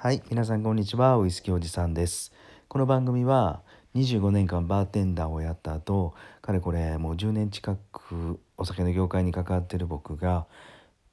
[0.00, 1.16] はい、皆さんこんにちは。
[1.16, 2.32] ウイスキーおじさんです。
[2.68, 3.62] この番組は
[3.96, 10.46] 25年間バーテンダーをやった後、かれこれもう10年近くお酒の業界に関わっている僕が、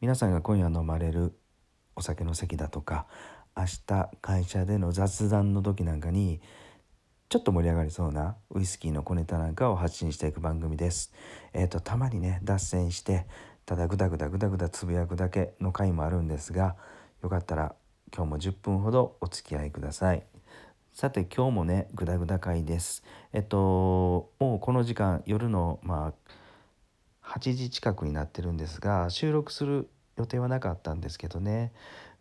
[0.00, 1.34] 皆さんが今夜飲まれる
[1.94, 3.06] お酒の席だとか、
[3.54, 6.40] 明日会社での雑談の時なんかに、
[7.28, 11.12] ちょっと盛り上がりそうなウイスキーの小ネタなんかを発信していく番組です。
[11.52, 13.26] えっ、と、たまにね、脱線して、
[13.66, 16.76] ただぐだぐだぐだぐだつぶやくだけの回もあるんですが、
[17.22, 17.74] よかったら
[18.14, 20.24] 今日も10分ほどお付き合いください。
[20.92, 23.04] さて今日もねグダグダ会です。
[23.32, 26.30] えっともうこの時間夜のまあ
[27.22, 31.72] 8時近くになってるんですが収録する予定はなかったんですけどね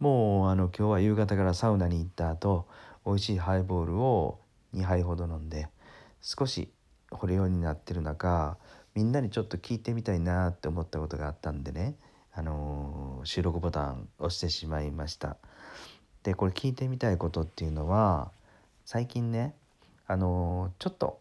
[0.00, 2.66] もうあの今日は夕方からサウナに行った後
[3.06, 4.40] 美味しいハイボールを
[4.74, 5.68] 2杯ほど飲んで
[6.20, 6.70] 少し
[7.10, 8.58] 惚れようになってる中
[8.94, 11.94] みんなにちょっと聞いてみたいなって思ったことがあったんでね
[12.32, 15.38] あの収録ボタン押してしまいました。
[16.26, 18.32] でこれ聞いてみたいことっていうのは
[18.84, 19.54] 最近ね
[20.08, 21.20] あのちょっと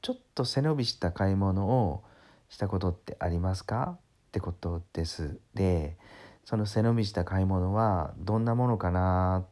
[0.00, 2.02] ちょっと背伸びした買い物を
[2.48, 3.98] したことってありますか？
[3.98, 5.38] ってことです。
[5.52, 5.98] で
[6.46, 9.44] その背伸びした買い物はどんなものかな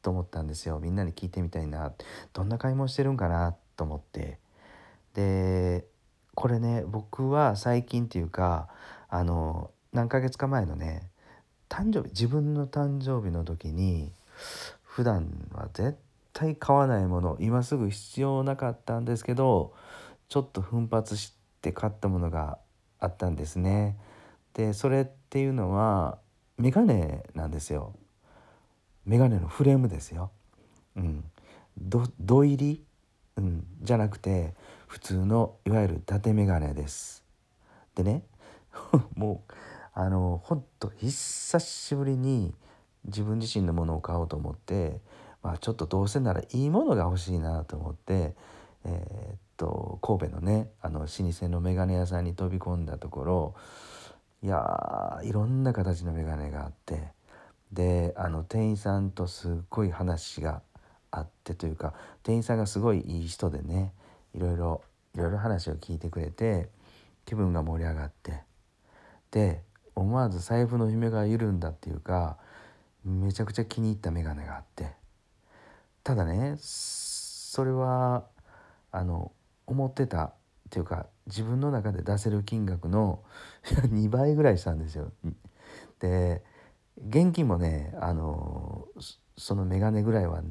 [0.00, 0.78] と思ったんですよ。
[0.78, 1.92] みんなに聞いてみたいな。
[2.32, 3.56] どんな買い物してるんかな？
[3.76, 4.38] と思って。
[5.14, 5.84] で
[6.36, 8.68] これね僕は最近っていうか
[9.08, 11.10] あの何ヶ月か前のね
[11.68, 14.12] 誕生日自分の誕生日の時に
[14.82, 15.98] 普段は絶
[16.32, 19.72] 対買わないもの今すぐ必要なかったんですけど
[20.28, 22.58] ちょっと奮発して買ったものが
[22.98, 23.96] あったんですね。
[24.54, 26.18] でそれっていうのは
[26.58, 27.92] メガネなんですよ。
[29.04, 30.30] メガネのフレームですよ。
[30.96, 31.24] うん、
[31.76, 32.84] ど土入り、
[33.36, 34.54] うん、じゃなくて
[34.86, 37.24] 普通のいわゆる伊達メガネです。
[37.94, 38.22] でね
[39.14, 39.52] もう
[39.94, 42.52] あのほんと久しぶりに
[43.04, 45.00] 自分自身のものを買おうと思って、
[45.42, 48.34] まあ、ちょっとどうせならいいものが欲しいなと思って、
[48.84, 53.54] えーっと神戸のねあの老舗のメガネ屋さんに飛び込んだところ
[54.42, 57.08] いやいろんな形のメガネがあって
[57.72, 60.62] であの店員さんとすっごい話が
[61.10, 63.92] あってというか店員さんがすごいいい人でね
[64.34, 64.82] いろいろ
[65.14, 66.68] いろいろ話を聞いてくれて
[67.24, 68.42] 気分が盛り上がって
[69.30, 69.62] で
[69.94, 72.38] 思わず財布の紐が緩んだっていうか
[73.04, 74.92] めちゃくちゃ気に入った眼鏡があって
[76.02, 78.24] ただねそれは
[78.90, 79.32] あの
[79.66, 80.32] 思ってたっ
[80.70, 83.22] ていうか自分の中で出せる金額の
[83.64, 85.12] 2倍ぐらいしたんですよ。
[86.00, 86.42] で
[87.08, 88.86] 現金もねあの
[89.36, 90.42] その眼鏡ぐらいは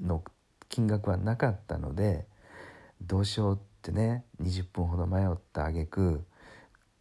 [0.00, 0.22] の
[0.68, 2.26] 金額はなかったので
[3.02, 6.24] どうしようってね20分ほど迷った挙句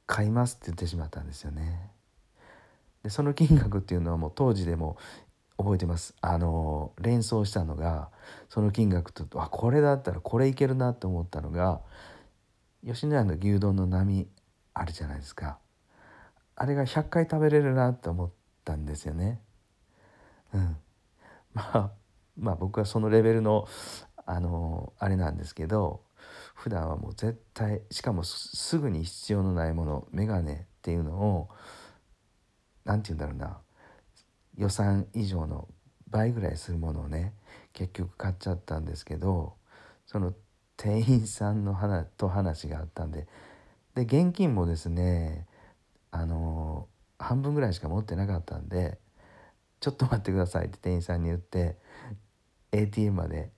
[0.07, 1.91] 買いますって言ってしまったんですよね。
[3.03, 4.97] でその金額っていうのはもう当時でも
[5.57, 8.09] 覚えてますあの連想したのが
[8.49, 11.81] その金額とあこれだったらこれいけるなと思ったのが
[12.85, 14.27] 吉野家の牛丼の波
[14.73, 15.57] あるじゃないですか
[16.55, 18.29] あれが100回食べれるなと思っ
[18.65, 19.39] たんですよね。
[20.53, 20.77] うん、
[21.53, 21.91] まあ
[22.37, 23.67] まあ僕はそのレベルの
[24.25, 26.01] あのあれなんですけど
[26.57, 31.49] 普段はもう絶対しかもすぐに必要のないものメガネっていうのを
[32.83, 33.59] 何て言うんだろうな
[34.57, 35.67] 予算以上の
[36.09, 37.35] 倍ぐらいするものをね
[37.73, 39.53] 結局買っちゃったんですけど
[40.07, 40.33] その
[40.77, 43.27] 店員さんの話と話があったんで
[43.93, 45.45] で現金もですね
[46.09, 46.87] あの
[47.19, 48.97] 半分ぐらいしか持ってなかったんで
[49.79, 51.77] 「ちょっと待ってください」って店員さんに言って
[52.71, 53.51] ATM まで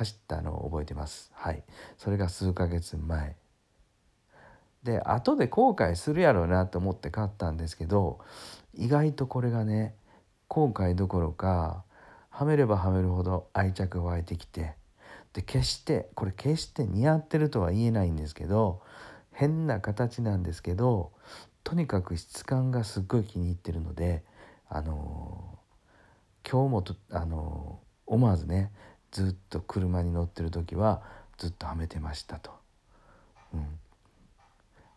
[0.00, 1.30] 走ったのを覚えてます。
[1.34, 1.62] はい。
[1.98, 3.36] それが数ヶ月前。
[4.82, 8.18] で後で後悔するやろうなと思って買ったんですけど
[8.72, 9.94] 意外とこれがね
[10.48, 11.84] 後悔どころか
[12.30, 14.72] はめればはめるほど愛着湧いてきて
[15.34, 18.80] で決してこれ決して似合ってるとは言えないんですけど
[19.32, 21.12] 変な形なんですけど
[21.62, 24.24] とにかく質感がすっごい気に入ってるので
[24.66, 28.72] あのー、今日もとあのー、思わずね
[29.12, 31.02] ずっと車に乗ってる時は
[31.38, 32.50] ずっとはめてましたと。
[33.52, 33.66] うん、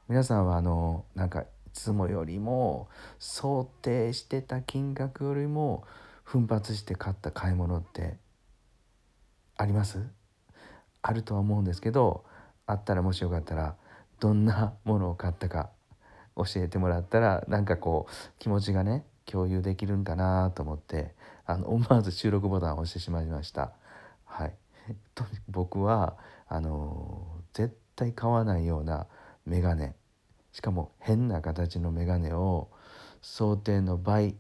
[0.07, 2.87] 皆さんはあのなんかいつもよりも
[3.17, 5.83] 想定してた金額よりも
[6.23, 8.17] 奮発して買った買い物って
[9.57, 10.05] あります？
[11.01, 12.23] あるとは思うんですけど
[12.65, 13.75] あったらもしよかったら
[14.19, 15.69] どんなものを買ったか
[16.35, 21.13] 教えてもらったらなんかこう気持ちがね共有できるんかなと思って
[21.45, 23.73] あの思わず収録ボタンを押してしまいました。
[24.33, 24.55] はい、
[25.13, 29.05] と僕はあの絶対買わないような
[29.45, 29.95] メガネ。
[30.51, 32.69] しかも変な形のメガネを
[33.21, 34.35] 想定の倍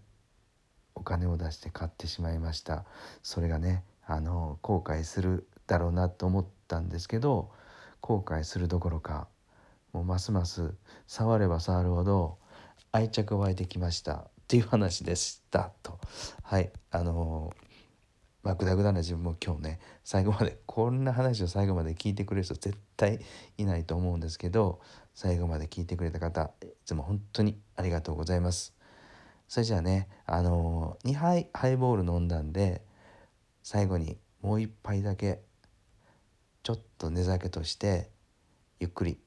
[0.95, 2.85] お金を出して買ってしまいました。
[3.21, 7.51] それがねあの後悔するだろうなと思ったんですけど
[8.01, 9.27] 後悔するどころか
[9.91, 10.73] もうますます
[11.07, 12.37] 触れば触るほど
[12.91, 14.15] 愛着湧いてきました。
[14.15, 15.71] っていう話でした。
[15.81, 15.99] と。
[16.43, 16.71] はい。
[16.91, 17.53] あの
[18.43, 23.19] まあ、グダグダな自分も今日ね最後までこんな話を最後まで聞いてくれる人絶対
[23.57, 24.81] いないと思うんですけど
[25.13, 28.73] 最後まで聞いてくれた方いつも本当にありがとうございます。
[29.47, 32.81] それじゃあねあの2杯ハイボール飲んだんで
[33.61, 35.41] 最後にもう1杯だけ
[36.63, 38.09] ちょっと寝酒として
[38.79, 39.17] ゆっくり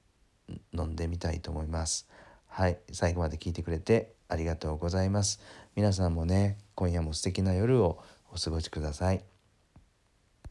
[0.74, 2.08] 飲んでみたいと思います。
[2.46, 5.40] はい、最後まで聞いてくれてありがとうございます。
[5.74, 8.02] 皆さんもね、今夜も素敵な夜を
[8.32, 9.36] お過ごしください。